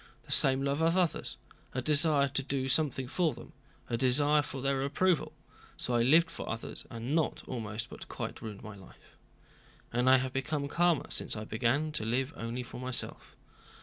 [0.23, 1.37] The same love of others,
[1.75, 3.53] a desire to do something for them,
[3.87, 8.63] a desire for their approval.—So I lived for others, and not almost, but quite, ruined
[8.63, 9.15] my life.
[9.93, 13.35] And I have become calmer since I began to live only for myself."